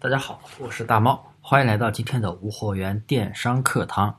[0.00, 4.16] 大家好，我是大猫，欢迎来到今天的无货源电商课堂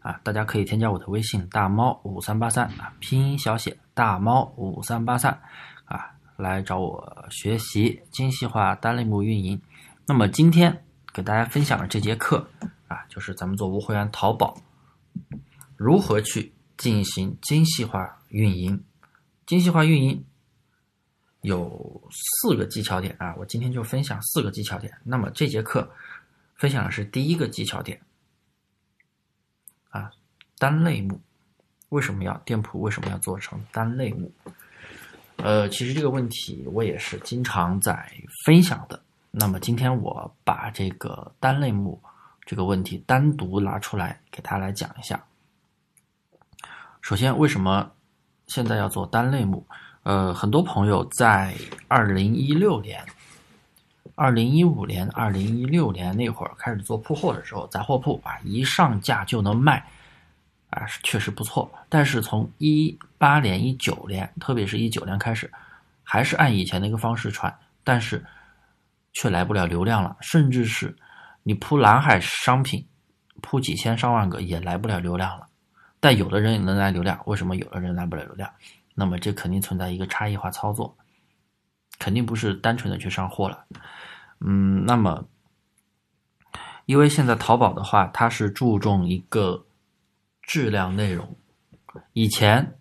[0.00, 0.20] 啊！
[0.22, 5.32] 大家可以添加我的微信大猫五三八三啊，拼音小写大猫五三八三
[5.86, 9.58] 啊，来找我学习精细化单类目运营。
[10.06, 10.84] 那么今天
[11.14, 12.46] 给大家分享的这节课
[12.86, 14.54] 啊，就是咱们做无货源淘宝
[15.78, 18.84] 如何去进行精细化运营。
[19.46, 20.26] 精细化运营。
[21.42, 24.92] 有四个技巧点啊，我今天就分享四个技巧点。
[25.04, 25.88] 那么这节课
[26.56, 28.00] 分享的是第一个技巧点
[29.90, 30.10] 啊，
[30.58, 31.20] 单类目
[31.88, 34.32] 为什么要店铺为什么要做成单类目？
[35.36, 38.10] 呃，其实这个问题我也是经常在
[38.44, 39.02] 分享的。
[39.32, 42.00] 那么今天我把这个单类目
[42.46, 45.24] 这个问题单独拿出来给大家来讲一下。
[47.00, 47.90] 首先，为什么
[48.46, 49.66] 现在要做单类目？
[50.02, 51.54] 呃，很多朋友在
[51.86, 53.00] 二零一六年、
[54.16, 59.86] 二零一五年、二零一六年那会儿开始做铺货的时候，杂货铺啊，一上架就能卖，
[60.70, 61.70] 啊，确实不错。
[61.88, 65.48] 但是从一八年、一九年，特别是一九年开始，
[66.02, 68.24] 还是按以前那个方式传，但是
[69.12, 70.96] 却来不了流量了，甚至是
[71.44, 72.84] 你铺蓝海商品，
[73.40, 75.46] 铺几千上万个也来不了流量了。
[76.00, 78.50] 但有的人能来流量，为什么有的人来不了流量？
[78.94, 80.96] 那么这肯定存在一个差异化操作，
[81.98, 83.64] 肯定不是单纯的去上货了。
[84.40, 85.26] 嗯，那么
[86.86, 89.64] 因为现在淘宝的话，它是注重一个
[90.42, 91.36] 质量内容。
[92.12, 92.78] 以前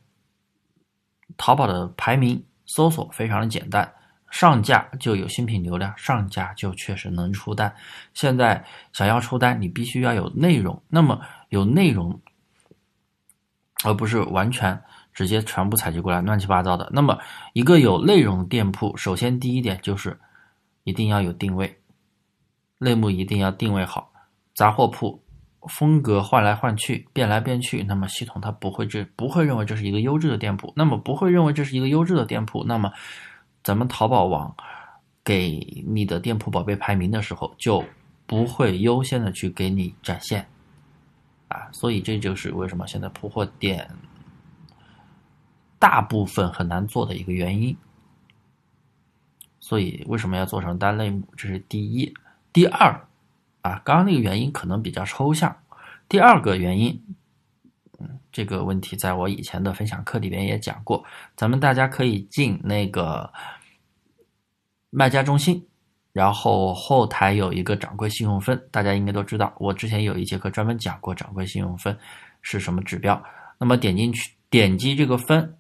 [1.37, 3.93] 淘宝的排名搜索非常的简单，
[4.29, 7.73] 上架就有新品流量，上架就确实能出单。
[8.13, 10.81] 现在想要出单，你必须要有内容。
[10.87, 12.19] 那么有内容，
[13.83, 14.81] 而不是完全。
[15.13, 16.89] 直接全部采集过来，乱七八糟的。
[16.93, 17.19] 那么，
[17.51, 20.17] 一个有内容的店铺，首先第一点就是
[20.85, 21.77] 一定要有定位，
[22.77, 24.09] 类目一定要定位好。
[24.55, 25.21] 杂货铺
[25.67, 30.71] 风格换来换去，变来变去，那么系统它不会这不会认为这是一个优质的店铺。
[30.77, 32.89] 那么不会认为这是一个优质的店铺，那么
[33.65, 34.55] 咱们淘宝网
[35.25, 37.83] 给你的店铺宝贝排名的时候，就
[38.25, 40.47] 不会优先的去给你展现
[41.51, 41.69] 啊。
[41.71, 43.89] 所以这就是为什么现在铺货店。
[45.77, 47.75] 大部分很难做的一个原因，
[49.59, 51.27] 所以为什么要做成单类目？
[51.35, 52.13] 这是第一。
[52.53, 53.07] 第二，
[53.61, 55.57] 啊，刚刚那个原因可能比较抽象。
[56.07, 57.03] 第二个原因，
[57.97, 61.03] 嗯，这个问题在我以前的分享课里边也讲过。
[61.35, 63.33] 咱们大家可以进那个
[64.91, 65.65] 卖家中心，
[66.13, 69.53] 然后后台有一个掌柜信用分，大家应该都知道。
[69.57, 71.97] 我之前有一节课专门讲过掌柜信用分
[72.41, 73.21] 是什么指标。
[73.57, 75.55] 那么点进去，点击这个分。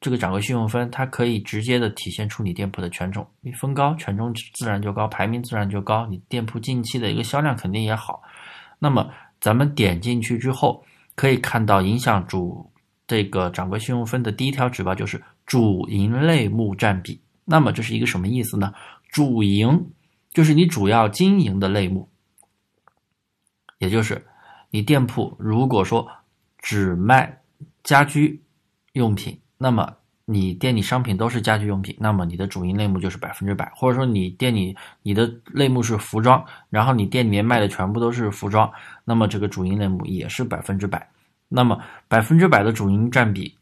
[0.00, 8.20] 这个掌柜信用分，它可以直接的体现出你店铺的权重，你分高，权重自然就高，排名自然就高，你店铺近期的一个销量肯定也好。
[8.80, 9.08] 那么
[9.40, 12.68] 咱们点进去之后，可以看到影响主
[13.06, 17.20] 这个掌柜信用分的第一条指标就是主营类目占比。
[17.44, 18.74] 那么这是一个什么意思呢？
[19.12, 19.92] 主营
[20.32, 22.08] 就是你主要经营的类目，
[23.78, 24.26] 也就是
[24.70, 26.08] 你店铺如果说
[26.58, 27.40] 只卖
[27.84, 28.42] 家居
[28.94, 29.38] 用品。
[29.58, 38.72] 那么你店里商品都是家居用品，那么你的主营类目就是百分之百，或者说你店里你的类目是服装，然后你店里面卖的全部都是服装，
[39.04, 41.06] 那么这个主营类目也是百分之百。
[41.48, 43.58] 那么百分之百的主营占比，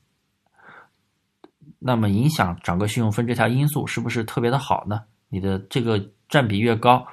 [1.81, 5.03] 那么影响整个信用分这条因素是不是特别的好呢？
[5.31, 5.99] 你的这个
[6.29, 7.07] 占比越高，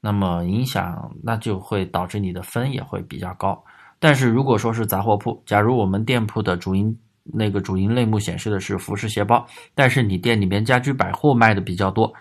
[0.00, 3.64] 那么影响那就会导致你的分也会比较高。
[3.98, 12.12] 但是如果说是杂货铺，假如我们店铺的主营那个主营类目显示的是服饰鞋包，但是你店里面家居百货卖的比较多，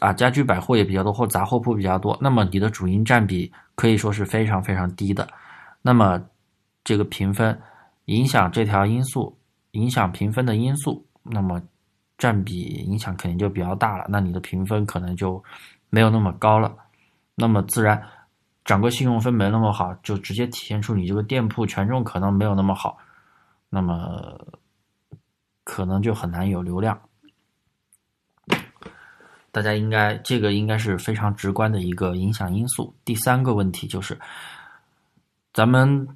[0.00, 5.26] 啊，家居百货也比较多，或杂货铺比较多，那么你的主营占比可以说是非常非常低的，
[5.80, 6.20] 那么
[6.84, 7.58] 这个评分
[8.04, 9.38] 影响这条因素，
[9.70, 11.62] 影响评分的因素，那么
[12.18, 15.42] 占比影响肯定就比较大了，那你的评分可能就
[15.90, 16.74] 没有那么高了，
[17.34, 18.02] 那么自然
[18.64, 22.98] 掌柜信用分没那么好，就直接体现出你这个店铺权重可能没有那么好。
[23.68, 24.38] 那么
[25.64, 26.98] 可能就很难有流量，
[29.50, 32.94] 大家应该这个应该是非常直观的一个影响因素。
[33.04, 34.18] 第三个问题就是，
[35.52, 36.08] 咱们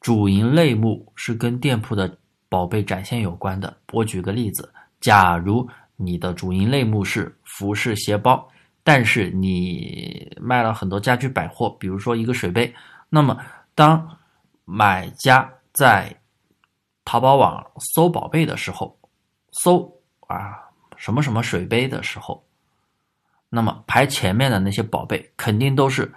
[0.00, 2.18] 主营类目是跟店铺的
[2.48, 3.74] 宝贝展现有关的。
[3.92, 4.68] 我举个例子，
[5.04, 8.48] 假如你的主营类目是服饰鞋包，
[8.82, 12.74] 但是你卖了很多家居百货，比如说一个水杯，
[13.10, 13.38] 那么
[13.74, 14.16] 当
[14.64, 16.18] 买家在
[17.04, 18.98] 淘宝网搜宝贝的时候，
[19.52, 19.94] 搜
[20.26, 22.42] 啊什么什么水杯的时候，
[23.50, 26.10] 那么排前面的那些宝贝肯定都是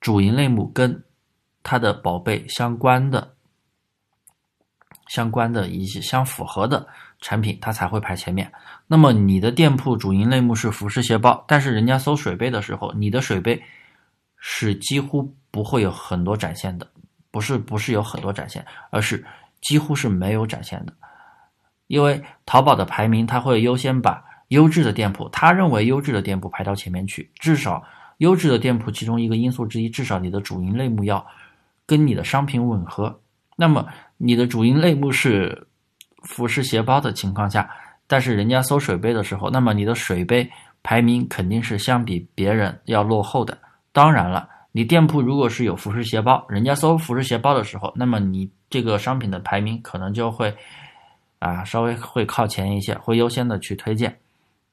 [0.00, 1.02] 主营类目跟
[1.64, 3.34] 它的宝贝相关的、
[5.10, 6.86] 相关的一些相符合的
[7.20, 8.50] 产品，它才会排前面。
[8.86, 13.60] 那么你的店铺主营类目是服饰鞋包，但是人家搜水杯的时候，你的水杯
[14.36, 16.86] 是几乎不会有很多展现的，
[17.32, 19.26] 不是不是有很多展现，而是
[19.60, 20.92] 几乎是没有展现的。
[21.88, 27.28] 因为淘宝的排名，它会优先把优质的店铺，他认为优质的店铺排到前面去。
[27.40, 27.82] 至少
[28.18, 31.26] 优质的店铺其中一个因素之一，至少你的主营类目要
[31.84, 33.20] 跟你的商品吻合。
[33.56, 33.84] 那么
[34.22, 35.66] 你的主营类目是
[36.22, 37.70] 服饰鞋包的情况下，
[38.06, 40.46] 但是人家搜水杯的时候，那么你的水杯
[40.82, 43.56] 排名肯定是相比别人要落后的。
[43.92, 50.54] 当然了，你店铺如果是有服饰鞋包，人家搜服饰鞋包的时候，那么你这个商品的排名可能就会。
[51.40, 54.14] 啊，稍微会靠前一些，会优先的去推荐，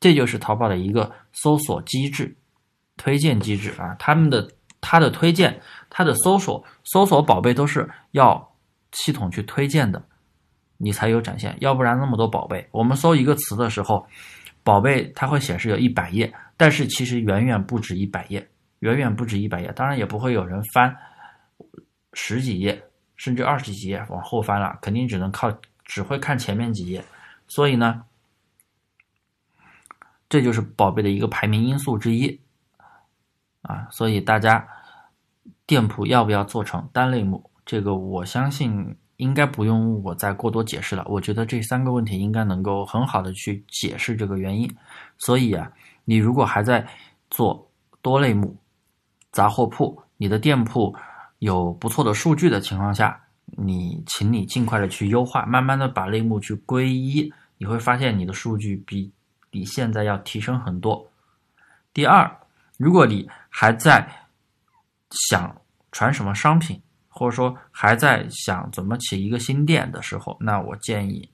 [0.02, 2.36] 这就是淘宝的一个搜索机制、
[2.98, 3.96] 推荐机制啊。
[3.98, 4.46] 他们的
[4.82, 5.58] 它的推荐、
[5.90, 8.46] 它的搜索、搜索宝贝都是要
[9.04, 10.04] 系统去推荐的，
[10.78, 11.56] 你才有展现。
[11.60, 14.06] 要不然那么多宝贝，我们搜一个词的时候，
[14.64, 18.48] 宝贝它会显示有一百页，但是其实远远不止一百页，
[18.80, 19.72] 远远不止一百页。
[19.74, 20.96] 当然也不会有人翻
[22.14, 22.84] 十几页，
[23.16, 25.52] 甚至二十几页往后翻了，肯定只能靠。
[25.90, 27.02] 只会看前面几页，
[27.48, 28.04] 所以呢，
[30.28, 32.38] 这就是宝贝的一个排名因素之一
[33.62, 33.88] 啊。
[33.90, 34.68] 所以大家
[35.66, 41.06] 店铺要不要做成单类目，这个我相信应该不用我再过多解释了。
[41.08, 44.68] 我觉得这三个问题应该能够很好的去解释这个原因。
[45.20, 45.72] 所以啊，
[46.06, 46.88] 你如果还在
[47.30, 47.70] 做
[48.02, 48.58] 多类目
[49.32, 50.96] 杂货铺，你的店铺
[51.38, 53.22] 有不错的数据的情况下。
[53.56, 59.10] 你，请你尽快的去优化，慢慢的把类目去归一，你会发现你的数据比
[59.50, 61.10] 比现在要提升很多。
[61.94, 62.30] 第二，
[62.78, 64.06] 如果你还在
[65.12, 65.56] 想
[65.94, 66.82] 传什么商品，
[67.18, 71.28] 或者说还在想怎么起一个新店的时候，那我建议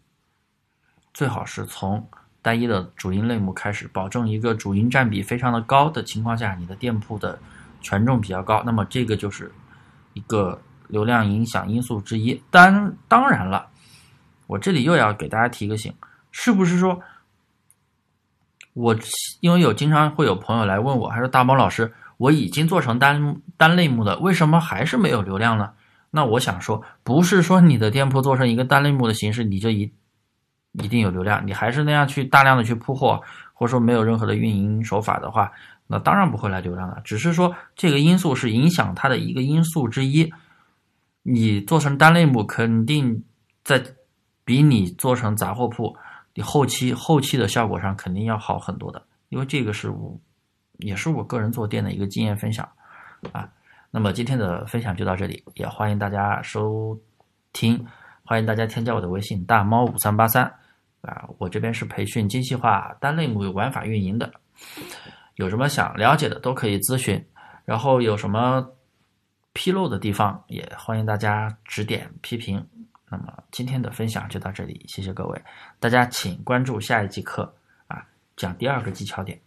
[1.14, 2.08] 最好是从
[2.42, 7.38] 单一的主营类目开始，保证一个主营占比非常的高的情况下，你的店铺的
[7.82, 9.52] 权重比较高，那么这个就是
[10.14, 10.62] 一个。
[10.90, 13.68] 流量影响因素之一，当当然了，
[14.46, 15.92] 我这里又要给大家提个醒，
[16.30, 17.02] 是不是说，
[18.74, 18.96] 我
[19.40, 21.92] 因为有经常会有朋友来问我，还说大猫老师，
[22.24, 25.74] 我已经做成单单类目的，为什么还是没有流量呢？
[26.12, 29.92] 那我想说，不是说你的店铺做成一个单类目的形式，你就一
[30.72, 33.22] 一定有流量，你还是那样去大量的去铺货，
[33.54, 35.52] 或者说没有任何的运营手法的话，
[35.88, 40.32] 那当然不会来流量了，只是说这个因素是影响它的一个因素之一。
[41.24, 43.24] 你做成单类目，肯定
[43.66, 43.84] 在
[44.46, 45.96] 比你做成杂货铺，
[46.36, 49.02] 你后期后期的效果上肯定要好很多的。
[49.30, 49.92] 因为这个是，
[50.80, 52.68] 也是我个人做店的一个经验分享
[53.32, 53.50] 啊。
[53.92, 57.00] 那么今天的分享就到这里，也欢迎大家收
[57.52, 57.86] 听，
[58.26, 60.44] 欢迎大家添加我的微信大猫五三八三
[61.02, 61.28] 啊。
[61.38, 64.32] 我这边是培训精细化单类目玩法运营的，
[65.36, 67.24] 有什么想了解的都可以咨询，
[67.66, 68.70] 然后有什么。
[69.56, 72.68] 纰漏的地方也欢迎大家指点批评。
[73.08, 75.40] 那么今天的分享就到这里，谢谢各位，
[75.80, 77.54] 大家请关注下一节课
[77.86, 78.04] 啊，
[78.36, 79.40] 讲第二个技巧点。